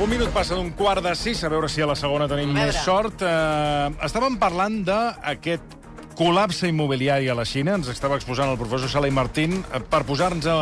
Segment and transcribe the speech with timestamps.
[0.00, 2.78] Un minut passa d'un quart de sis, a veure si a la segona tenim més
[2.86, 3.20] sort.
[3.20, 5.74] Eh, estàvem parlant d'aquest
[6.16, 7.74] col·lapse immobiliari a la Xina.
[7.76, 10.56] Ens estava exposant el professor Sala i Martín eh, per posar-nos eh,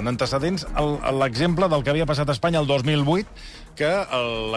[0.00, 0.64] en antecedents
[1.20, 3.44] l'exemple del que havia passat a Espanya el 2008,
[3.76, 3.92] que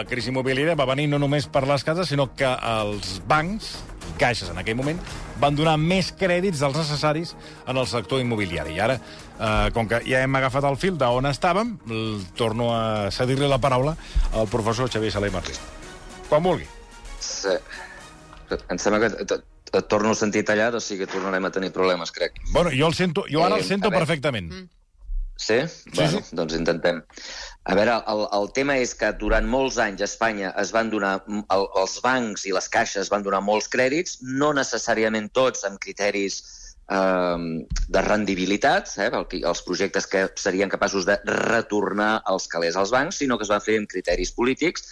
[0.00, 3.74] la crisi immobiliària va venir no només per les cases, sinó que els bancs,
[4.20, 5.00] caixes en aquell moment,
[5.40, 7.34] van donar més crèdits dels necessaris
[7.66, 8.76] en el sector immobiliari.
[8.76, 11.74] I ara, eh, com que ja hem agafat el fil d'on estàvem,
[12.36, 13.96] torno a cedir-li la paraula
[14.36, 15.56] al professor Xavier Sala i Martín.
[16.28, 16.68] Quan vulgui.
[17.20, 17.56] Sí.
[18.68, 19.32] Em sembla que et,
[19.88, 22.38] torno a sentir tallat, o sigui que tornarem a tenir problemes, crec.
[22.52, 24.04] Bueno, jo, el sento, jo ara Eh, el sento a veure.
[24.06, 24.52] perfectament.
[25.40, 25.58] Sí?
[25.94, 26.36] Bueno, sí.
[26.36, 26.98] doncs intentem.
[27.68, 31.10] A veure, el, el tema és que durant molts anys a Espanya es van donar,
[31.56, 36.40] el, els bancs i les caixes van donar molts crèdits, no necessàriament tots amb criteris
[36.90, 39.10] de rendibilitat, eh,
[39.46, 43.62] els projectes que serien capaços de retornar els calés als bancs, sinó que es van
[43.62, 44.88] fer amb criteris polítics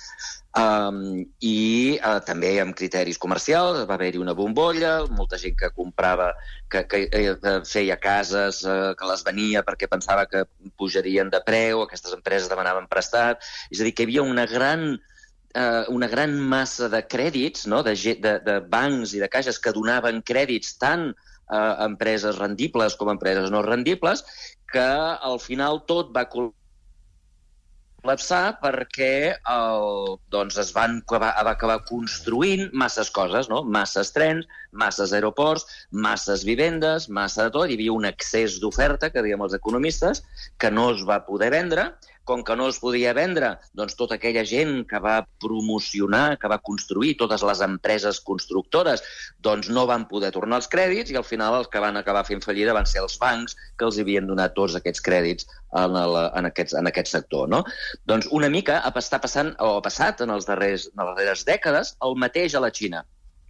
[0.58, 3.82] um, i uh, també amb criteris comercials.
[3.88, 6.30] Va haver-hi una bombolla, molta gent que comprava,
[6.70, 7.34] que, que eh,
[7.66, 10.44] feia cases, eh, que les venia perquè pensava que
[10.78, 13.42] pujarien de preu, aquestes empreses demanaven prestat.
[13.72, 14.92] És a dir, que hi havia una gran
[15.54, 17.82] eh, una gran massa de crèdits, no?
[17.82, 21.10] de, de, de bancs i de caixes que donaven crèdits tant
[21.48, 24.24] a empreses rendibles com empreses no rendibles,
[24.72, 24.88] que
[25.32, 26.52] al final tot va col
[27.98, 33.62] col·lapsar perquè el, doncs es van acabar, va acabar construint masses coses, no?
[33.64, 37.68] masses trens, masses aeroports, masses vivendes, massa de tot.
[37.68, 40.22] Hi havia un excés d'oferta, que diem els economistes,
[40.58, 41.90] que no es va poder vendre.
[42.28, 46.60] Com que no es podia vendre, doncs tota aquella gent que va promocionar, que va
[46.64, 49.02] construir, totes les empreses constructores,
[49.44, 52.44] doncs no van poder tornar els crèdits i al final els que van acabar fent
[52.44, 56.50] fallida van ser els bancs que els havien donat tots aquests crèdits en, el, en,
[56.52, 57.48] aquest, en aquest sector.
[57.48, 57.64] No?
[58.10, 61.96] Doncs una mica està passant, o ha passat en, els darrers, en les darreres dècades
[62.04, 63.04] el mateix a la Xina.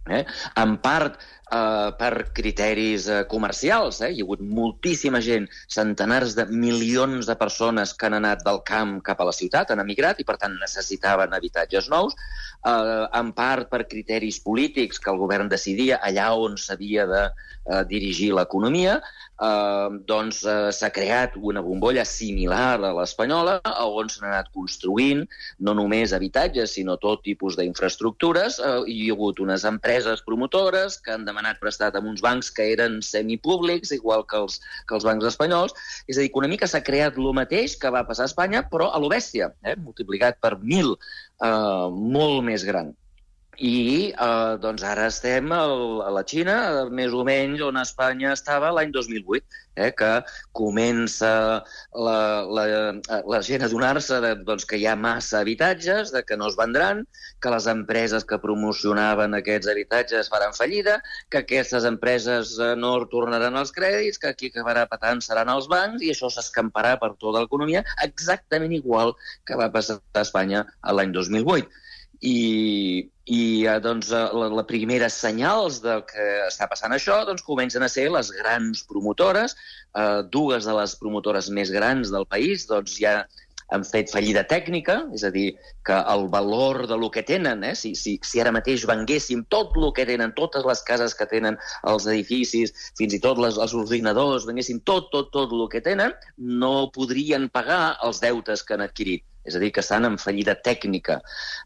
[0.09, 0.23] Eh?
[0.57, 1.19] En part
[1.51, 4.01] eh, per criteris eh, comercials.
[4.01, 4.11] Eh?
[4.13, 8.99] Hi ha hagut moltíssima gent, centenars de milions de persones que han anat del camp
[9.05, 12.15] cap a la ciutat, han emigrat i, per tant, necessitaven habitatges nous.
[12.59, 17.83] Eh, en part per criteris polítics que el govern decidia allà on s'havia de eh,
[17.87, 24.51] dirigir l'economia, eh, doncs eh, s'ha creat una bombolla similar a l'espanyola, on s'han anat
[24.55, 25.23] construint
[25.63, 28.59] no només habitatges, sinó tot tipus d'infraestructures.
[28.59, 32.65] Eh, hi ha hagut unes empreses promotores que han demanat prestat amb uns bancs que
[32.73, 35.75] eren semipúblics, igual que els, que els bancs espanyols.
[36.07, 38.65] És a dir, que una mica s'ha creat el mateix que va passar a Espanya,
[38.71, 39.75] però a lo bèstia, eh?
[39.79, 40.95] multiplicat per mil,
[41.43, 42.93] eh, molt més gran.
[43.59, 46.55] I eh, doncs ara estem al, a la Xina,
[46.95, 50.11] més o menys on Espanya estava l'any 2008, eh, que
[50.55, 51.31] comença
[51.91, 56.21] la, la, eh, la gent a donar-se de, doncs, que hi ha massa habitatges, de
[56.23, 57.03] que no es vendran,
[57.43, 60.95] que les empreses que promocionaven aquests habitatges faran fallida,
[61.27, 65.99] que aquestes empreses eh, no tornaran els crèdits, que qui acabarà patant seran els bancs
[65.99, 70.63] i això s'escamparà per tota l'economia, exactament igual que va passar a Espanya
[70.95, 71.88] l'any 2008
[72.21, 77.45] i, i eh, doncs, eh, la, la primera senyals del que està passant això doncs,
[77.47, 79.55] comencen a ser les grans promotores.
[79.95, 83.21] Eh, dues de les promotores més grans del país doncs, ja
[83.69, 85.51] han fet fallida tècnica, és a dir,
[85.85, 89.77] que el valor de lo que tenen, eh, si, si, si ara mateix venguéssim tot
[89.77, 91.57] el que tenen, totes les cases que tenen,
[91.91, 96.17] els edificis, fins i tot les, els ordinadors, venguéssim tot, tot, tot el que tenen,
[96.37, 99.25] no podrien pagar els deutes que han adquirit.
[99.49, 101.19] És a dir, que estan en fallida tècnica.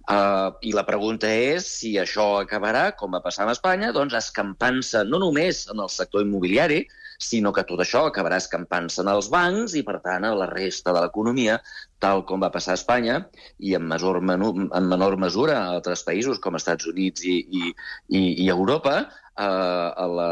[0.08, 5.04] Uh, I la pregunta és si això acabarà, com va passar amb Espanya, doncs escampant-se
[5.10, 6.84] no només en el sector immobiliari,
[7.24, 10.94] sinó que tot això acabarà escampant-se en els bancs i, per tant, a la resta
[10.96, 11.60] de l'economia,
[12.04, 13.20] tal com va passar a Espanya
[13.60, 17.76] i en, menor, en menor mesura a altres països com Estats Units i, i,
[18.10, 18.96] i, i Europa,
[19.38, 20.30] eh, a la,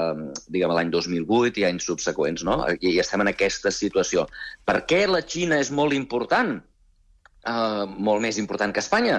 [0.47, 2.43] diguem, a l'any 2008 i anys subseqüents.
[2.47, 2.59] No?
[2.79, 4.27] I estem en aquesta situació.
[4.67, 6.59] Per què la Xina és molt important?
[7.41, 9.15] Uh, molt més important que Espanya?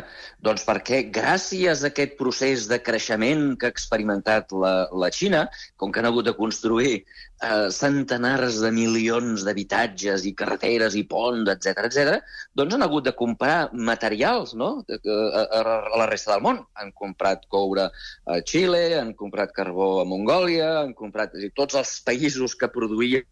[0.46, 5.40] Doncs perquè gràcies a aquest procés de creixement que ha experimentat la, la Xina,
[5.74, 11.50] com que han hagut de construir uh, centenars de milions d'habitatges i carreteres i ponts,
[11.50, 12.22] etc etc,
[12.54, 14.70] doncs han hagut de comprar materials no?
[14.86, 16.62] A, a, a la resta del món.
[16.78, 21.34] Han comprat coure a Xile, han comprat carbó a Mongòlia, han comprat...
[21.34, 23.26] És a dir, tots els països que produïen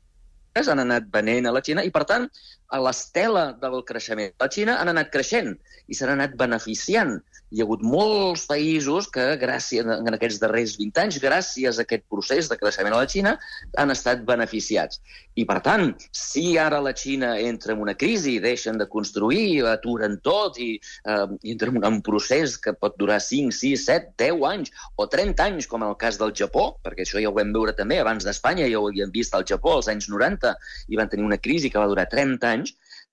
[0.58, 2.26] han anat venent a la Xina i, per tant,
[2.70, 4.32] a l'estela del creixement.
[4.40, 5.56] La Xina han anat creixent
[5.90, 7.18] i s'han anat beneficiant.
[7.50, 12.04] Hi ha hagut molts països que, gràcies, en aquests darrers 20 anys, gràcies a aquest
[12.12, 13.32] procés de creixement a la Xina,
[13.82, 15.00] han estat beneficiats.
[15.34, 20.20] I, per tant, si ara la Xina entra en una crisi, deixen de construir, aturen
[20.22, 20.76] tot i,
[21.10, 25.48] eh, entra en un procés que pot durar 5, 6, 7, 10 anys o 30
[25.50, 28.26] anys, com en el cas del Japó, perquè això ja ho vam veure també abans
[28.26, 30.54] d'Espanya, ja ho havíem vist al Japó als anys 90
[30.88, 32.59] i van tenir una crisi que va durar 30 anys,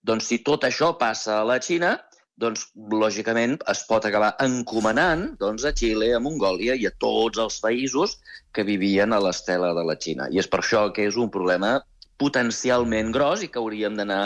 [0.07, 1.98] doncs si tot això passa a la Xina,
[2.42, 7.59] doncs, lògicament, es pot acabar encomanant doncs, a Xile, a Mongòlia i a tots els
[7.63, 8.18] països
[8.54, 10.30] que vivien a l'estela de la Xina.
[10.30, 11.80] I és per això que és un problema
[12.21, 14.21] potencialment gros i que hauríem d'anar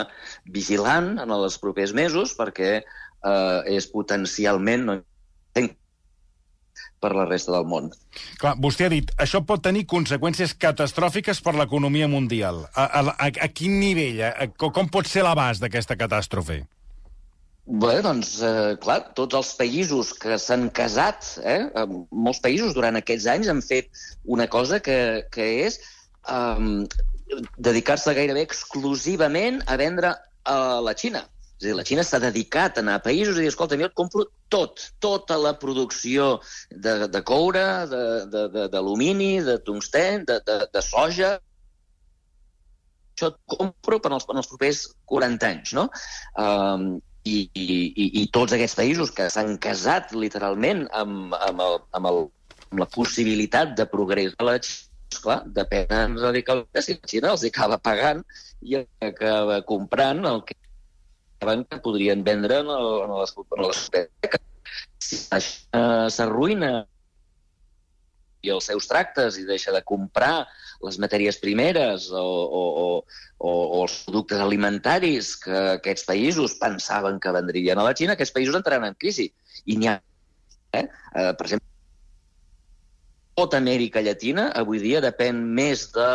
[0.52, 4.98] vigilant en els propers mesos perquè eh, és potencialment no,
[7.02, 7.90] per la resta del món.
[8.40, 12.64] Clar, vostè ha dit, això pot tenir conseqüències catastròfiques per l'economia mundial.
[12.74, 14.22] A, a, a, a quin nivell?
[14.28, 16.62] A, a, com pot ser l'abast d'aquesta catàstrofe?
[17.62, 21.60] Bé, doncs, eh, clar, tots els països que s'han casat, eh,
[22.10, 23.90] molts països durant aquests anys han fet
[24.26, 24.96] una cosa que,
[25.30, 25.78] que és
[26.26, 26.82] um,
[27.62, 30.10] dedicar-se gairebé exclusivament a vendre
[30.42, 31.22] a la Xina.
[31.62, 33.94] És dir, la Xina s'ha dedicat a anar a països i dir, escolta, jo et
[33.94, 36.40] compro tot, tota la producció
[36.74, 37.62] de, de coure,
[38.72, 41.36] d'alumini, de, de, de tungstè, de, de, de soja,
[43.14, 44.80] això et compro per als, per als propers
[45.12, 45.84] 40 anys, no?
[46.42, 52.08] Um, i, i, i tots aquests països que s'han casat literalment amb, amb, el, amb,
[52.10, 52.24] el,
[52.72, 54.88] amb la possibilitat de progrés de la Xina,
[55.22, 58.24] clar, depenen radicalment si la Xina els acaba pagant
[58.64, 60.56] i acaba comprant el que
[61.42, 63.78] que podrien vendre en, el, en les, en les
[65.02, 66.72] Si s'arruïna
[68.42, 70.46] i els seus tractes i deixa de comprar
[70.82, 77.34] les matèries primeres o, o, o, o els productes alimentaris que aquests països pensaven que
[77.34, 79.28] vendrien a la Xina, aquests països entraran en crisi.
[79.66, 79.98] I n'hi ha...
[80.72, 80.86] Eh?
[81.12, 81.71] Uh, per exemple,
[83.38, 86.08] tota Amèrica Llatina avui dia depèn més de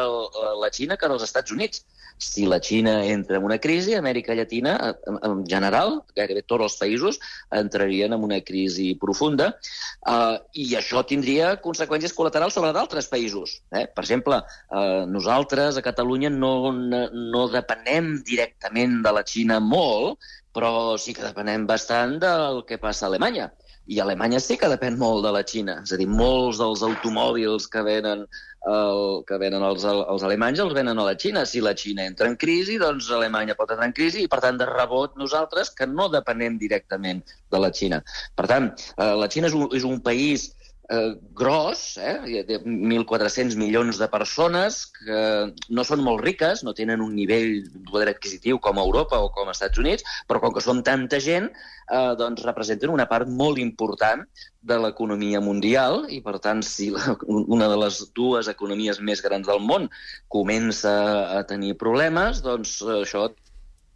[0.61, 1.85] la Xina que dels Estats Units
[2.17, 4.73] si la Xina entra en una crisi, Amèrica Llatina,
[5.05, 7.19] en general, gairebé tots els països,
[7.53, 13.59] entrarien en una crisi profunda eh, i això tindria conseqüències col·laterals sobre d'altres països.
[13.71, 13.85] Eh?
[13.93, 20.17] Per exemple, eh, nosaltres a Catalunya no, no depenem directament de la Xina molt,
[20.57, 23.51] però sí que depenem bastant del que passa a Alemanya.
[23.87, 25.79] I Alemanya sí que depèn molt de la Xina.
[25.85, 28.25] És a dir, molts dels automòbils que venen
[28.67, 31.45] el, que venen els, els alemanys els venen a la Xina.
[31.47, 34.59] Si la Xina entra en crisi, doncs Alemanya pot entrar en crisi i, per tant,
[34.59, 38.01] de rebot nosaltres, que no depenem directament de la Xina.
[38.35, 40.49] Per tant, eh, la Xina és un, és un país
[40.89, 45.21] eh, gros, eh, de 1.400 milions de persones que
[45.69, 49.31] no són molt riques, no tenen un nivell de poder adquisitiu com a Europa o
[49.35, 51.49] com a Estats Units, però com que som tanta gent,
[51.91, 54.23] eh, doncs representen una part molt important
[54.67, 59.47] de l'economia mundial i, per tant, si la, una de les dues economies més grans
[59.47, 59.89] del món
[60.33, 60.95] comença
[61.37, 63.27] a tenir problemes, doncs això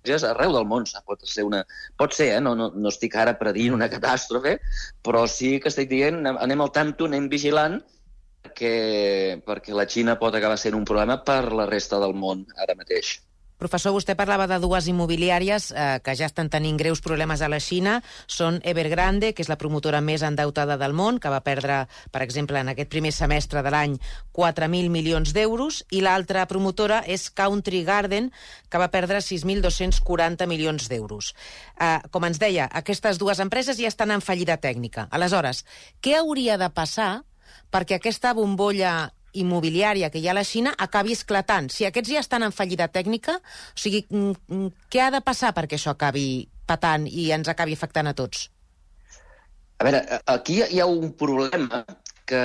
[0.09, 0.85] arreu del món.
[1.05, 1.63] Pot ser, una...
[1.97, 2.41] pot ser eh?
[2.41, 4.57] no, no, no estic ara predient una catàstrofe,
[5.03, 7.81] però sí que estic dient, anem al tanto, anem vigilant,
[8.41, 12.75] perquè, perquè la Xina pot acabar sent un problema per la resta del món ara
[12.77, 13.19] mateix.
[13.61, 17.59] Professor, vostè parlava de dues immobiliàries eh, que ja estan tenint greus problemes a la
[17.61, 17.99] Xina.
[18.25, 22.57] Són Evergrande, que és la promotora més endeutada del món, que va perdre, per exemple,
[22.57, 23.99] en aquest primer semestre de l'any
[24.33, 28.31] 4.000 milions d'euros, i l'altra promotora és Country Garden,
[28.65, 31.35] que va perdre 6.240 milions d'euros.
[31.77, 35.05] Eh, com ens deia, aquestes dues empreses ja estan en fallida tècnica.
[35.13, 35.67] Aleshores,
[36.01, 37.11] què hauria de passar
[37.69, 41.69] perquè aquesta bombolla immobiliària que hi ha a la Xina acabi esclatant.
[41.71, 45.53] Si aquests ja estan en fallida tècnica, o sigui, mm, mm, què ha de passar
[45.55, 48.49] perquè això acabi patant i ens acabi afectant a tots?
[49.79, 51.85] A veure, aquí hi ha un problema
[52.29, 52.41] que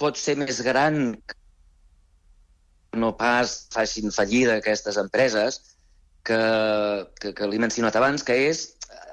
[0.00, 1.36] pot ser més gran que
[2.98, 5.60] no pas facin fallida aquestes empreses,
[6.26, 6.40] que,
[7.20, 8.64] que, que l'he mencionat abans, que és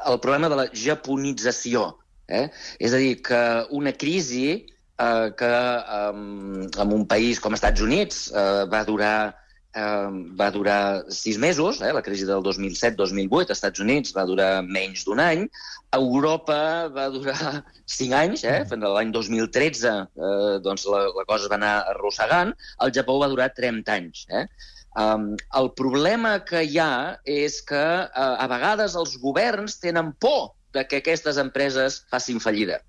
[0.10, 1.91] el problema de la japonització.
[2.27, 2.48] Eh?
[2.84, 3.41] És a dir, que
[3.77, 4.65] una crisi
[5.00, 9.18] eh, que eh, en un país com Estats Units eh, va durar
[9.77, 10.80] eh, va durar
[11.13, 15.46] sis mesos, eh, la crisi del 2007-2008 als Estats Units va durar menys d'un any,
[15.98, 16.60] Europa
[16.94, 17.62] va durar
[17.98, 21.75] cinc anys, eh, fins a l'any 2013 eh, doncs la, la cosa es va anar
[21.94, 24.25] arrossegant, al Japó va durar 30 anys.
[24.30, 24.48] Eh.
[24.98, 30.56] Um, el problema que hi ha és que uh, a vegades els governs tenen por
[30.74, 32.80] de que aquestes empreses facin fallida.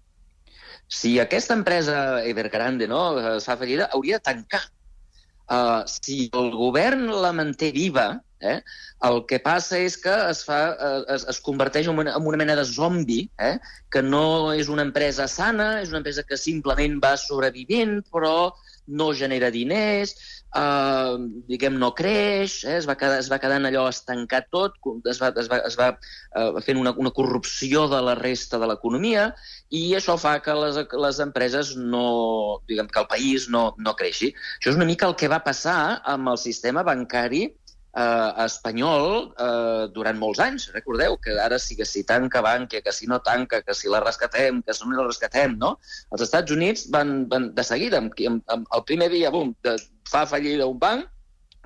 [0.88, 3.02] Si aquesta empresa Evergrande no,
[3.37, 4.64] es fa fallida, hauria de tancar.
[5.49, 8.59] Uh, si el govern la manté viva, eh,
[9.09, 12.40] el que passa és que es, fa, uh, es, es converteix en una, en una
[12.40, 13.57] mena de zombi, eh,
[13.92, 18.50] que no és una empresa sana, és una empresa que simplement va sobrevivint, però
[18.88, 20.14] no genera diners,
[20.57, 21.17] eh,
[21.49, 24.78] diguem, no creix, eh, es, va quedar, es va quedant allò estancat tot,
[25.11, 28.71] es va, es va, es va eh, fent una, una corrupció de la resta de
[28.71, 29.28] l'economia
[29.69, 34.33] i això fa que les, les empreses no, diguem, que el país no, no creixi.
[34.59, 37.49] Això és una mica el que va passar amb el sistema bancari
[37.97, 40.68] eh, espanyol eh, durant molts anys.
[40.75, 44.00] Recordeu que ara sí que si tanca Bankia, que si no tanca, que si la
[44.04, 45.76] rescatem, que si no la rescatem, no?
[46.12, 49.78] Els Estats Units van, van de seguida, amb, amb, amb el primer dia, bum, de,
[50.09, 51.09] fa fallida un banc,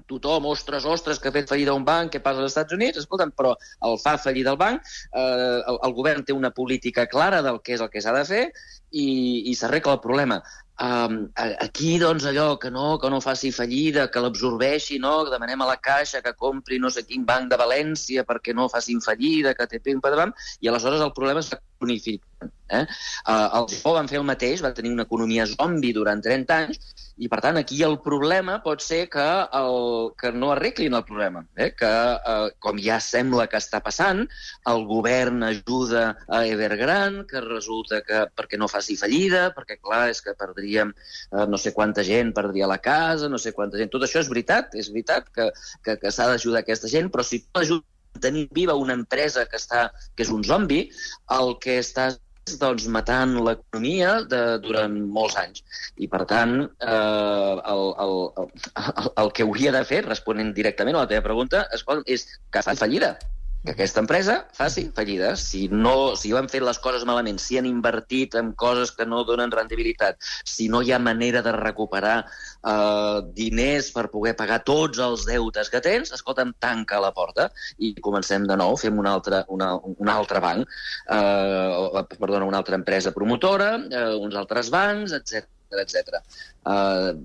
[0.08, 3.00] tothom, ostres, ostres, que ha fet fallida un banc, què passa als Estats Units?
[3.02, 3.54] Escolta'm, però
[3.88, 7.76] el fa fallir del banc, eh, el, el govern té una política clara del que
[7.76, 8.42] és el que s'ha de fer
[8.90, 9.06] i,
[9.50, 10.42] i s'arregla el problema.
[10.80, 15.12] Um, aquí, doncs, allò que no, que no faci fallida, que l'absorbeixi, no?
[15.24, 18.70] Que demanem a la Caixa que compri no sé quin banc de València perquè no
[18.72, 22.50] facin fallida, que té pim, padam, i aleshores el problema és cronificant.
[22.72, 22.82] Eh?
[23.28, 26.80] Uh, el Japó van fer el mateix, va tenir una economia zombi durant 30 anys,
[27.20, 29.26] i per tant aquí el problema pot ser que,
[29.58, 31.70] el, que no arreglin el problema, eh?
[31.76, 34.24] que uh, com ja sembla que està passant,
[34.72, 40.22] el govern ajuda a Evergrande, que resulta que perquè no faci fallida, perquè clar, és
[40.24, 44.08] que perdríem uh, no sé quanta gent, perdria la casa, no sé quanta gent, tot
[44.08, 45.50] això és veritat, és veritat que,
[45.84, 47.88] que, que s'ha d'ajudar aquesta gent, però si tu ajudes
[48.20, 50.84] tenir viva una empresa que, està, que és un zombi,
[51.36, 52.20] el que estàs
[52.60, 54.14] doncs, matant l'economia
[54.62, 55.62] durant molts anys.
[55.96, 58.50] I, per tant, eh, el, el, el,
[59.24, 62.74] el que hauria de fer, responent directament a la teva pregunta, és, és que fa
[62.78, 63.14] fallida
[63.64, 65.36] que aquesta empresa faci fallida.
[65.36, 69.22] Si, no, si han fet les coses malament, si han invertit en coses que no
[69.28, 74.98] donen rendibilitat, si no hi ha manera de recuperar eh, diners per poder pagar tots
[75.02, 79.44] els deutes que tens, escolta'm, tanca la porta i comencem de nou, fem un altre,
[79.54, 85.46] una, un altre banc, eh, perdona, una altra empresa promotora, eh, uns altres bancs, etc
[85.80, 86.20] etc.
[86.62, 87.16] Uh,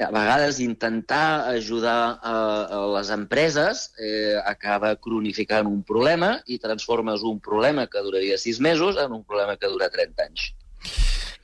[0.00, 7.22] a vegades intentar ajudar uh, a les empreses eh, acaba cronificant un problema i transformes
[7.26, 10.50] un problema que duraria sis mesos en un problema que dura 30 anys.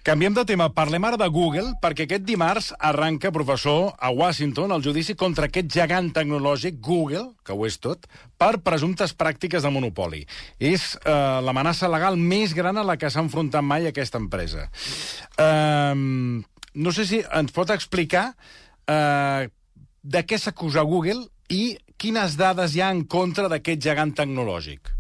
[0.07, 0.69] Canviem de tema.
[0.71, 5.67] Parlem ara de Google, perquè aquest dimarts arranca, professor, a Washington el judici contra aquest
[5.75, 8.07] gegant tecnològic, Google, que ho és tot,
[8.39, 10.23] per presumptes pràctiques de monopoli.
[10.63, 11.11] És eh,
[11.43, 14.69] l'amenaça legal més gran a la que s'ha enfrontat mai aquesta empresa.
[15.43, 18.29] Eh, no sé si ens pot explicar
[18.87, 19.51] eh,
[20.07, 24.95] de què s'acusa Google i quines dades hi ha en contra d'aquest gegant tecnològic.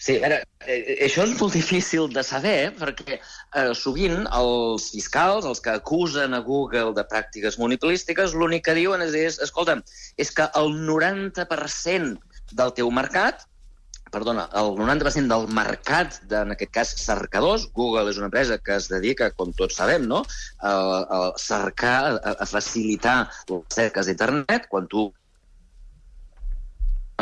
[0.00, 5.44] Sí, a veure, eh, això és molt difícil de saber perquè eh, sovint els fiscals,
[5.50, 9.76] els que acusen a Google de pràctiques monopoliístiques, l'únic que diuen és, és escolta,
[10.16, 12.16] és que el 90%
[12.56, 13.44] del teu mercat
[14.10, 18.74] perdona, el 90% del mercat, de, en aquest cas, cercadors, Google és una empresa que
[18.74, 20.24] es dedica, com tots sabem, no?
[20.58, 23.20] a, a cercar, a, a facilitar
[23.52, 24.66] les cerques d'internet.
[24.72, 25.06] Quan tu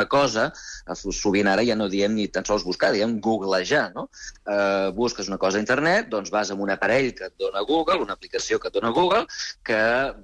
[0.06, 0.50] cosa,
[0.94, 4.08] sovint ara ja no diem ni tan sols buscar, diem googlejar, no?
[4.46, 8.02] Eh, busques una cosa a internet, doncs vas amb un aparell que et dona Google,
[8.04, 9.26] una aplicació que et dona Google,
[9.64, 9.80] que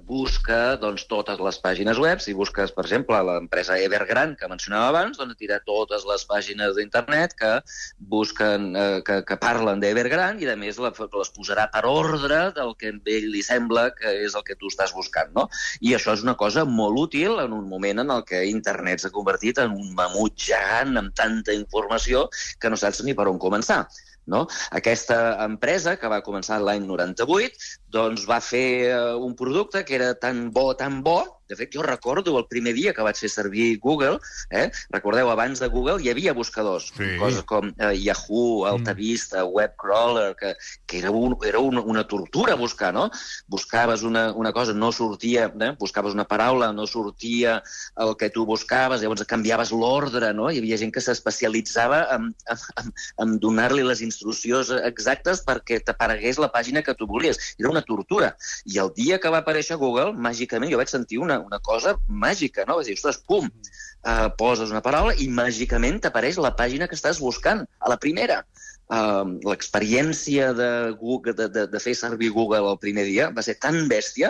[0.07, 2.21] busca doncs, totes les pàgines web.
[2.23, 6.75] Si busques, per exemple, l'empresa Evergrande, que mencionava abans, doncs et dirà totes les pàgines
[6.77, 7.53] d'internet que
[7.97, 12.91] busquen, eh, que, que parlen d'Evergrande i, a més, les posarà per ordre del que
[12.93, 15.47] a ell li sembla que és el que tu estàs buscant, no?
[15.81, 19.13] I això és una cosa molt útil en un moment en el que internet s'ha
[19.15, 22.27] convertit en un mamut gegant amb tanta informació
[22.59, 23.85] que no saps ni per on començar.
[24.25, 24.47] No?
[24.73, 27.59] Aquesta empresa, que va començar l'any 98,
[27.93, 31.83] doncs va fer eh, un producte que era tan bo, tan bo, de fet, jo
[31.83, 34.69] recordo el primer dia que vaig fer servir Google, eh?
[34.93, 37.15] recordeu, abans de Google hi havia buscadors, sí.
[37.21, 39.53] coses com eh, Yahoo, AltaVista, mm.
[39.53, 43.09] WebCrawler, que, que era, un, era una, una tortura buscar, no?
[43.47, 45.71] Buscaves una, una cosa, no sortia, eh?
[45.79, 47.61] buscaves una paraula, no sortia
[47.97, 50.49] el que tu buscaves, llavors canviaves l'ordre, no?
[50.49, 56.39] Hi havia gent que s'especialitzava en, en, en, en donar-li les instruccions exactes perquè t'aparegués
[56.41, 57.39] la pàgina que tu volies.
[57.59, 58.33] Era una tortura.
[58.65, 62.65] I el dia que va aparèixer Google, màgicament jo vaig sentir una, una cosa màgica,
[62.67, 62.79] no?
[62.79, 67.21] Vas dir, ostres, pum, uh, poses una paraula i màgicament t'apareix la pàgina que estàs
[67.23, 68.43] buscant, a la primera.
[68.85, 73.55] Uh, L'experiència de, Google, de, de, de fer servir Google el primer dia va ser
[73.57, 74.29] tan bèstia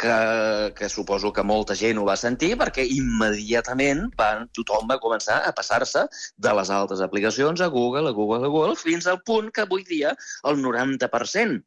[0.00, 0.14] que,
[0.78, 5.52] que suposo que molta gent ho va sentir perquè immediatament van, tothom va començar a
[5.52, 6.06] passar-se
[6.40, 9.84] de les altres aplicacions a Google, a Google, a Google, fins al punt que avui
[9.84, 10.16] dia
[10.48, 11.60] el 90%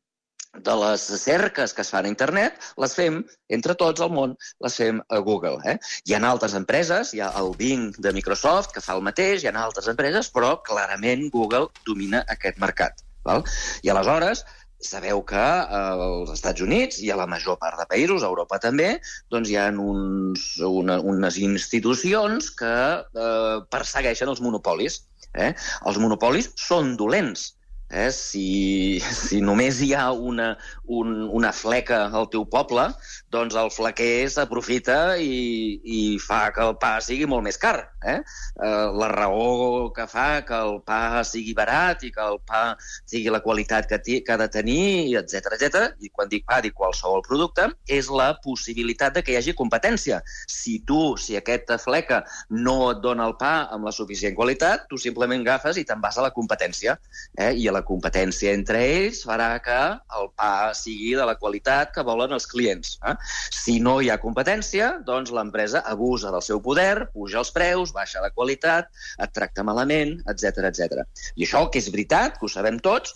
[0.61, 3.21] de les cerques que es fan a internet, les fem
[3.57, 5.57] entre tots al món, les fem a Google.
[5.65, 5.77] Eh?
[6.05, 9.49] Hi ha altres empreses, hi ha el Bing de Microsoft que fa el mateix, hi
[9.49, 13.01] ha altres empreses, però clarament Google domina aquest mercat.
[13.25, 13.43] Val?
[13.83, 14.43] I aleshores,
[14.83, 18.97] sabeu que als Estats Units i a la major part de països, a Europa també,
[19.31, 25.01] doncs hi ha uns, una, unes institucions que eh, persegueixen els monopolis.
[25.33, 25.53] Eh?
[25.89, 27.53] Els monopolis són dolents,
[27.93, 28.09] Eh?
[28.11, 30.53] Si, si només hi ha una,
[30.85, 32.89] un, una fleca al teu poble,
[33.33, 37.75] doncs el flequer s'aprofita i, i fa que el pa sigui molt més car.
[38.03, 38.19] Eh?
[38.19, 43.31] Eh, la raó que fa que el pa sigui barat i que el pa sigui
[43.33, 45.85] la qualitat que, que ha de tenir, etc etc.
[46.01, 50.21] i quan dic pa dic qualsevol producte, és la possibilitat de que hi hagi competència.
[50.49, 54.99] Si tu, si aquesta fleca no et dona el pa amb la suficient qualitat, tu
[55.01, 56.97] simplement agafes i te'n vas a la competència.
[57.37, 57.53] Eh?
[57.63, 59.79] I a la competència entre ells farà que
[60.19, 62.97] el pa sigui de la qualitat que volen els clients.
[63.07, 63.15] Eh?
[63.63, 68.23] Si no hi ha competència, doncs l'empresa abusa del seu poder, puja els preus, baixa
[68.23, 68.89] la qualitat,
[69.23, 71.05] et tracta malament, etc etc.
[71.35, 73.15] I això, que és veritat, que ho sabem tots,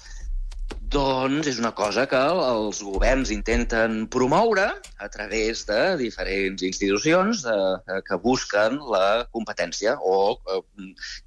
[0.94, 4.68] doncs és una cosa que els governs intenten promoure
[5.04, 7.56] a través de diferents institucions de,
[7.88, 10.20] de, que busquen la competència o
[10.56, 10.62] eh,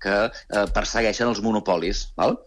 [0.04, 2.06] que eh, persegueixen els monopolis.
[2.20, 2.38] Val?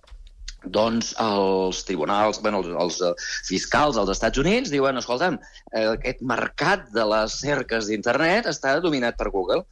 [0.65, 3.13] Doncs els tribunals, bueno, els, els eh,
[3.47, 5.39] fiscals dels Estats Units diuen, escolta'm,
[5.73, 9.63] eh, aquest mercat de les cerques d'internet està dominat per Google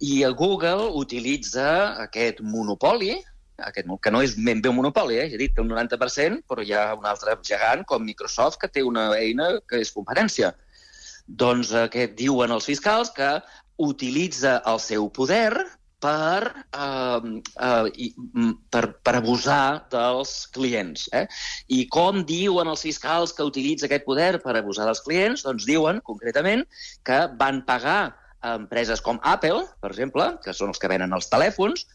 [0.00, 3.14] i Google utilitza aquest monopoli,
[3.62, 5.28] aquest, que no és ben bé un monopoli, eh?
[5.30, 9.12] he dit un 90%, però hi ha un altre gegant com Microsoft que té una
[9.16, 10.52] eina que és competència.
[11.26, 13.12] Doncs eh, què diuen els fiscals?
[13.14, 13.38] Que
[13.78, 15.64] utilitza el seu poder
[16.02, 17.20] per, uh,
[17.60, 21.06] uh, per, per abusar dels clients.
[21.16, 21.24] Eh?
[21.68, 25.46] I com diuen els fiscals que utilitza aquest poder per abusar dels clients?
[25.46, 26.66] Doncs diuen, concretament,
[27.06, 31.30] que van pagar a empreses com Apple, per exemple, que són els que venen els
[31.32, 31.86] telèfons,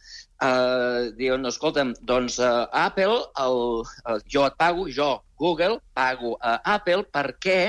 [0.42, 6.58] uh, diuen, escolta'm, doncs uh, Apple, el, uh, jo et pago, jo, Google, pago a
[6.76, 7.60] Apple perquè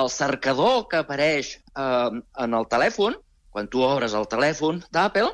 [0.00, 3.18] el cercador que apareix uh, en el telèfon,
[3.50, 5.32] quan tu obres el telèfon d'Apple,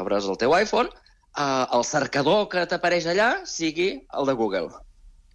[0.00, 0.90] obres el teu iPhone,
[1.36, 4.68] eh, el cercador que t'apareix allà sigui el de Google.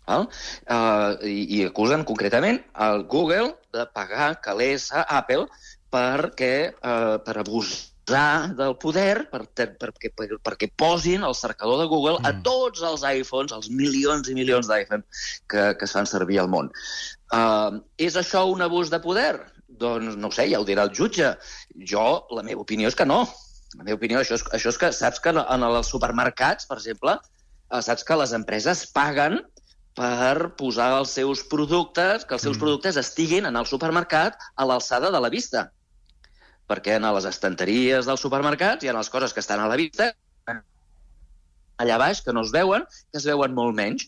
[0.08, 0.28] Val?
[0.68, 5.48] Uh, i, I acusen concretament el Google de pagar calés a Apple
[5.94, 11.88] perquè, uh, per abusar del poder per, per, perquè, per, perquè posin el cercador de
[11.88, 12.28] Google mm.
[12.28, 16.52] a tots els iPhones, els milions i milions d'iPhones que, que es fan servir al
[16.52, 16.72] món.
[17.32, 19.38] Uh, és això un abús de poder?
[19.80, 21.32] Doncs no sé, ja ho dirà el jutge.
[21.80, 23.24] Jo, la meva opinió és que no
[23.78, 27.18] la meva opinió, això és, això és que saps que en els supermercats, per exemple,
[27.18, 29.40] eh, saps que les empreses paguen
[29.98, 32.64] per posar els seus productes, que els seus mm.
[32.64, 35.68] productes estiguin en el supermercat a l'alçada de la vista.
[36.70, 40.14] Perquè en les estanteries dels supermercats hi ha les coses que estan a la vista
[41.82, 44.08] allà baix, que no es veuen, que es veuen molt menys.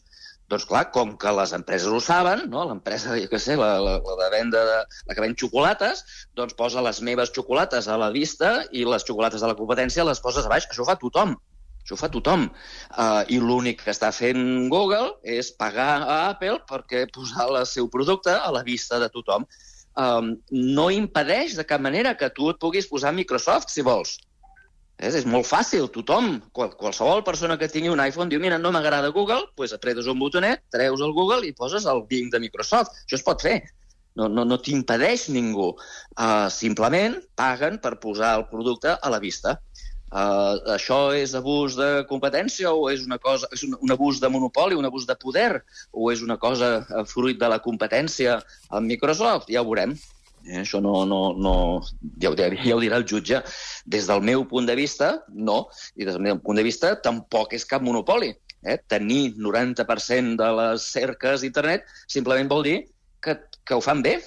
[0.52, 2.68] Doncs clar, com que les empreses ho saben, no?
[2.70, 6.04] l'empresa, jo què sé, la, la, la de venda, de, la que ven xocolates,
[6.38, 10.22] doncs posa les meves xocolates a la vista i les xocolates de la competència les
[10.22, 10.68] poses a baix.
[10.70, 11.34] Això ho fa tothom.
[11.82, 12.46] Això ho fa tothom.
[12.94, 17.90] Uh, I l'únic que està fent Google és pagar a Apple perquè posar el seu
[17.94, 19.50] producte a la vista de tothom.
[19.96, 24.18] Um, no impedeix de cap manera que tu et puguis posar Microsoft, si vols.
[24.96, 28.72] És, és molt fàcil, tothom, qual, qualsevol persona que tingui un iPhone diu, mira, no
[28.72, 32.40] m'agrada Google, doncs pues apretes un botonet, treus el Google i poses el Bing de
[32.40, 32.96] Microsoft.
[33.04, 33.60] Això es pot fer.
[34.16, 35.74] No, no, no t'impedeix ningú.
[36.16, 39.58] Uh, simplement paguen per posar el producte a la vista.
[40.16, 44.30] Uh, això és abús de competència o és una cosa és un, un abús de
[44.32, 45.60] monopoli, un abús de poder
[45.92, 48.38] o és una cosa fruit de la competència
[48.70, 49.52] amb Microsoft?
[49.52, 49.98] Ja ho veurem.
[50.46, 51.56] Eh, això no, no, no,
[52.22, 53.42] ja, ho, ja ho dirà el jutge.
[53.86, 55.66] Des del meu punt de vista, no.
[55.96, 58.34] I des del meu punt de vista, tampoc és cap monopoli.
[58.66, 58.78] Eh?
[58.90, 62.78] Tenir 90% de les cerques d'internet simplement vol dir
[63.22, 64.20] que, que ho fan bé,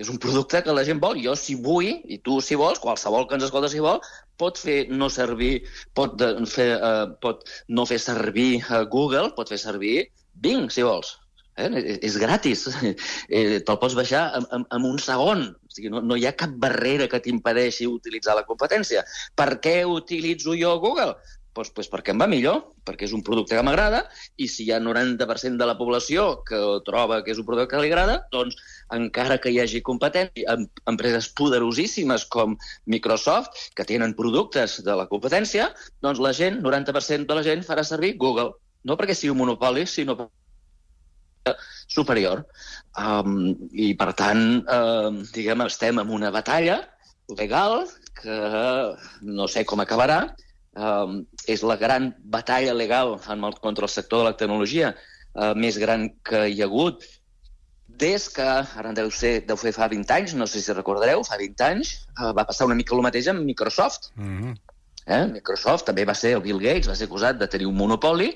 [0.00, 1.20] és un producte que la gent vol.
[1.24, 4.00] Jo, si vull, i tu, si vols, qualsevol que ens escolta, si vol,
[4.40, 5.54] pot fer no servir,
[5.96, 10.06] pot, de, fer, uh, pot no fer servir uh, Google, pot fer servir
[10.42, 11.18] Bing, si vols.
[11.60, 11.98] Eh?
[12.00, 12.66] És gratis.
[13.32, 15.44] Eh, Te'l pots baixar en, en, en un segon.
[15.72, 19.06] O sigui, no, no hi ha cap barrera que t'impedeixi utilitzar la competència.
[19.38, 21.14] Per què utilitzo jo Google?
[21.52, 23.98] Pues, pues perquè em va millor, perquè és un producte que m'agrada,
[24.40, 27.82] i si hi ha 90% de la població que troba que és un producte que
[27.82, 28.56] li agrada, doncs
[28.96, 30.56] encara que hi hagi competència,
[30.88, 32.56] empreses poderosíssimes com
[32.94, 35.68] Microsoft, que tenen productes de la competència,
[36.00, 38.54] doncs la gent, 90% de la gent farà servir Google.
[38.88, 40.16] No perquè sigui un monopoli, sinó
[41.92, 42.44] superior.
[42.98, 46.82] Um, I, per tant, um, diguem, estem en una batalla
[47.38, 47.86] legal
[48.18, 48.38] que
[49.22, 50.22] no sé com acabarà.
[50.72, 54.94] Um, és la gran batalla legal en el, contra el sector de la tecnologia
[55.36, 57.04] uh, més gran que hi ha hagut
[58.00, 58.46] des que,
[58.80, 61.92] ara deu, ser, deu fer fa 20 anys, no sé si recordareu, fa 20 anys,
[62.16, 64.10] uh, va passar una mica el mateix amb Microsoft.
[64.16, 64.56] Mm -hmm.
[65.06, 65.26] eh?
[65.34, 68.32] Microsoft també va ser, el Bill Gates va ser acusat de tenir un monopoli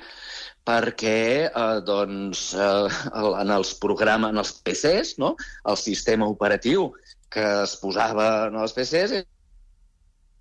[0.66, 5.37] perquè eh, doncs, eh, en els programes, en els PCs, no?
[5.70, 6.90] el sistema operatiu
[7.33, 9.20] que es posava en els PCs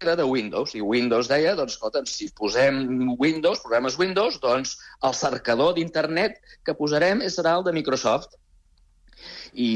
[0.01, 2.81] era de Windows, i Windows deia, doncs, escolta, si posem
[3.19, 4.75] Windows, programes Windows, doncs
[5.07, 8.35] el cercador d'internet que posarem serà el de Microsoft.
[9.55, 9.71] I,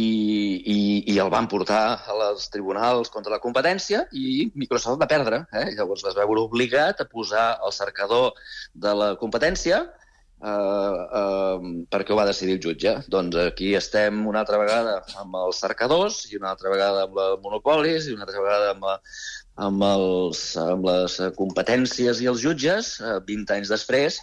[0.67, 0.79] i,
[1.13, 5.39] i el van portar als tribunals contra la competència i Microsoft va perdre.
[5.55, 5.69] Eh?
[5.77, 8.35] Llavors es va veure obligat a posar el cercador
[8.75, 9.85] de la competència
[10.39, 12.93] Uh, uh, perquè ho va decidir el jutge.
[13.11, 17.41] Doncs aquí estem una altra vegada amb els cercadors i una altra vegada amb els
[17.43, 18.93] monopolis i una altra vegada amb, la,
[19.67, 24.21] amb, els, amb les competències i els jutges, uh, 20 anys després,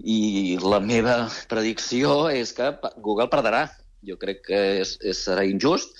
[0.00, 1.18] i la meva
[1.52, 2.72] predicció és que
[3.04, 3.66] Google perdrà.
[4.08, 5.92] Jo crec que és, és, serà injust,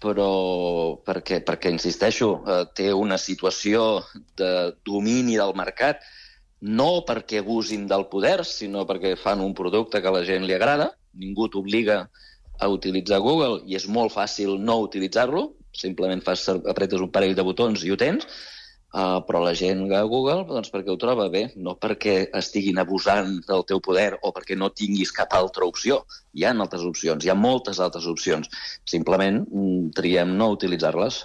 [0.00, 4.00] però perquè, perquè insisteixo, uh, té una situació
[4.40, 6.00] de domini del mercat
[6.62, 10.54] no perquè abusin del poder, sinó perquè fan un producte que a la gent li
[10.54, 12.06] agrada, ningú t'obliga
[12.62, 17.44] a utilitzar Google i és molt fàcil no utilitzar-lo, simplement fas, apretes un parell de
[17.44, 18.28] botons i ho tens,
[18.94, 23.40] uh, però la gent a Google doncs perquè ho troba bé, no perquè estiguin abusant
[23.48, 26.04] del teu poder o perquè no tinguis cap altra opció.
[26.38, 28.52] Hi ha altres opcions, hi ha moltes altres opcions.
[28.86, 31.24] Simplement mm, triem no utilitzar-les.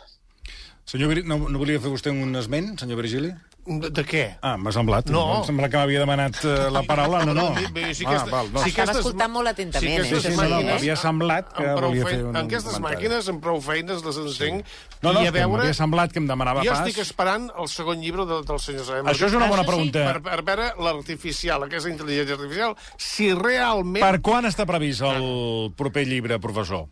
[0.88, 3.36] Senyor, no, no volia fer vostè un esment, senyor Virgili?
[3.68, 4.22] De, de què?
[4.40, 5.10] Ah, m'ha semblat.
[5.12, 5.22] No.
[5.42, 7.26] Em sembla que m'havia demanat uh, la paraula.
[7.28, 7.48] No, no.
[7.58, 8.62] Sí ah, aquesta- val, no.
[8.64, 10.22] sí Estava aquestes escoltant molt atentament, sí, eh?
[10.22, 13.60] Sí, sí, no, no, m'havia semblat que volia fer un En aquestes màquines, amb prou
[13.66, 14.72] feines, les encenc.
[15.02, 15.50] No, no, i a veure...
[15.58, 16.86] m'havia semblat que em demanava Jo pas.
[16.88, 19.12] estic esperant el segon llibre de, del senyor Sabem.
[19.12, 20.08] Això és una bona sí, pregunta.
[20.08, 24.00] Per, per veure l'artificial, aquesta intel·ligència artificial, si realment...
[24.06, 25.30] Per quan està previst el
[25.76, 26.88] proper llibre, professor?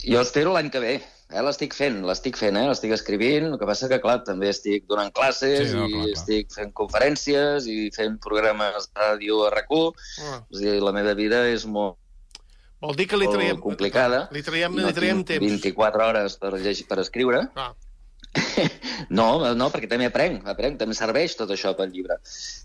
[0.00, 1.00] Jo espero l'any que ve.
[1.30, 2.66] Eh, l'estic fent, l'estic fent, eh?
[2.66, 6.04] l'estic escrivint, el que passa que, clar, també estic donant classes Sí, no, i clar,
[6.08, 6.14] clar.
[6.18, 10.06] estic fent conferències i fent programes de ràdio a RAC1.
[10.26, 12.00] Ah, És a dir, la meva vida és molt,
[12.80, 13.60] vol dir que li traiem...
[13.60, 14.24] complicada.
[14.32, 15.44] Li traiem, No li traiem temps.
[15.44, 17.44] 24 hores per, llegir, per escriure.
[17.60, 17.74] Ah,
[19.18, 19.26] No,
[19.58, 22.16] no, perquè també aprenc, aprenc, també serveix tot això pel llibre.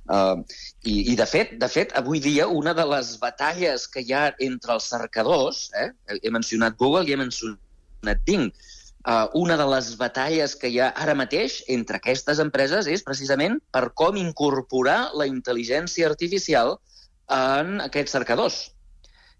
[0.05, 0.43] Uh,
[0.83, 4.27] i, I, de fet, de fet, avui dia, una de les batalles que hi ha
[4.45, 5.89] entre els cercadors, eh?
[6.21, 7.59] he mencionat Google i he mencionat
[8.25, 8.51] Bing,
[9.07, 13.59] uh, una de les batalles que hi ha ara mateix entre aquestes empreses és precisament
[13.71, 16.77] per com incorporar la intel·ligència artificial
[17.27, 18.71] en aquests cercadors.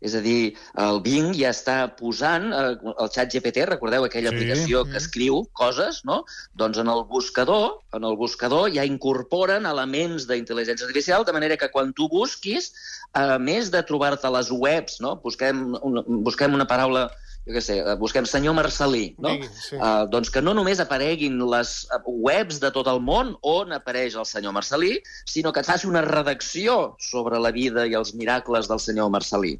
[0.06, 4.36] És a dir, el Bing ja està posant eh, el xat GPT, recordeu aquella Sí.
[4.36, 6.25] aplicació que escriu coses, no?
[6.54, 11.71] Doncs en el buscador, en el buscador ja incorporen elements d'intel·ligència artificial, de manera que
[11.71, 12.73] quan tu busquis,
[13.13, 15.15] a més de trobar-te les webs, no?
[15.23, 17.10] Busquem una, busquem una paraula
[17.45, 19.36] jo què sé, eh, busquem senyor Marcelí, no?
[19.36, 19.77] Digui, sí.
[19.77, 24.17] Uh, doncs que no només apareguin les eh, webs de tot el món on apareix
[24.17, 24.97] el senyor Marcelí,
[25.29, 29.55] sinó que et faci una redacció sobre la vida i els miracles del senyor Marcelí,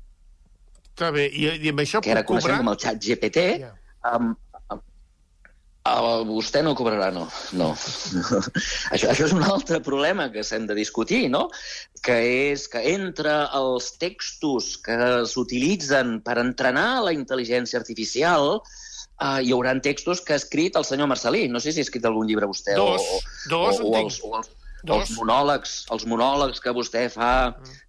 [0.96, 1.28] està bé.
[1.28, 2.62] I, i amb això que era puc cobrar...
[2.62, 3.44] com el xat GPT.
[3.66, 3.74] Ja.
[4.06, 4.32] Um,
[5.86, 7.28] uh, vostè no cobrarà, no.
[7.58, 7.72] no.
[8.94, 11.48] això, això és un altre problema que s'hem de discutir, no?
[12.06, 12.18] que
[12.52, 14.98] és que entre els textos que
[15.30, 21.10] s'utilitzen per entrenar la intel·ligència artificial uh, hi haurà textos que ha escrit el senyor
[21.12, 21.48] Marcelí.
[21.50, 22.78] No sé si ha escrit algun llibre vostè.
[22.78, 23.02] Dos.
[23.02, 24.54] o, Dos, o, o, els, o, els,
[24.86, 25.10] Dos.
[25.10, 27.32] els monòlegs, els monòlegs que vostè fa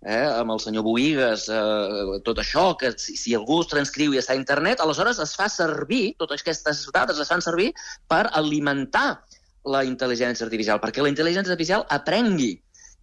[0.01, 4.21] eh, amb el senyor Boigues, eh, tot això, que si, si algú es transcriu i
[4.21, 7.73] està a internet, aleshores es fa servir, totes aquestes dades es fan servir
[8.09, 9.21] per alimentar
[9.67, 12.55] la intel·ligència artificial, perquè la intel·ligència artificial aprengui.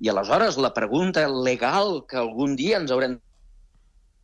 [0.04, 3.20] I aleshores la pregunta legal que algun dia ens haurem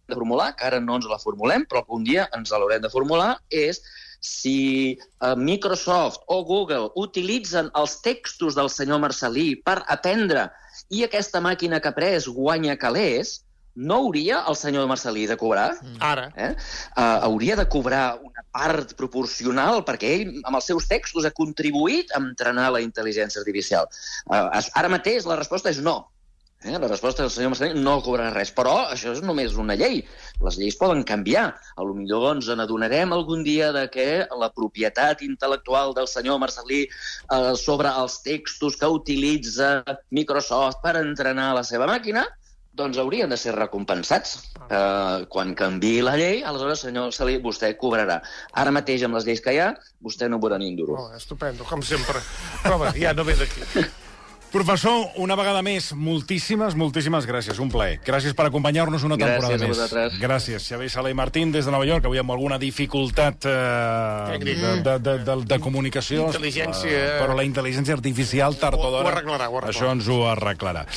[0.09, 3.35] de formular, que ara no ens la formulem, però algun dia ens l'haurem de formular,
[3.53, 3.83] és
[4.19, 10.49] si eh, Microsoft o Google utilitzen els textos del senyor Marcelí per aprendre
[10.89, 13.39] i aquesta màquina que ha pres guanya calés,
[13.79, 15.71] no hauria el senyor Marcelí de cobrar?
[16.03, 16.27] Ara.
[16.35, 16.51] Eh?
[16.97, 22.11] Uh, hauria de cobrar una part proporcional perquè ell, amb els seus textos, ha contribuït
[22.11, 23.87] a entrenar la intel·ligència artificial.
[24.27, 26.01] Uh, ara mateix la resposta és no.
[26.63, 26.75] Eh?
[26.75, 28.51] La resposta del senyor Marcelí no cobrarà res.
[28.55, 30.01] Però això és només una llei.
[30.43, 31.45] Les lleis poden canviar.
[31.75, 34.07] A lo millor ens n'adonarem algun dia de que
[34.41, 39.71] la propietat intel·lectual del senyor Marcelí eh, sobre els textos que utilitza
[40.11, 42.27] Microsoft per entrenar la seva màquina
[42.79, 44.37] doncs haurien de ser recompensats.
[44.69, 48.19] Uh, quan canvi la llei, aleshores, senyor Salí, vostè cobrarà.
[48.61, 49.71] Ara mateix, amb les lleis que hi ha,
[50.05, 50.99] vostè no veurà ni un duro.
[51.01, 52.21] Oh, estupendo, com sempre.
[52.63, 53.65] Però bé, ja no ve d'aquí.
[54.49, 57.59] Professor, una vegada més, moltíssimes, moltíssimes gràcies.
[57.61, 57.99] Un plaer.
[58.01, 59.77] Gràcies per acompanyar-nos una Gràcies temporada a més.
[59.77, 60.15] vosaltres.
[60.19, 60.65] Gràcies.
[60.65, 64.95] Xavier Sala i Martín, des de Nova York, avui amb alguna dificultat eh, de, de,
[65.05, 66.25] de, de, de comunicació.
[66.31, 66.89] Intel·ligència.
[66.89, 69.21] Eh, però la intel·ligència artificial, tard o Ho- ho d'hora.
[69.69, 70.87] Això ens ho arreglarà.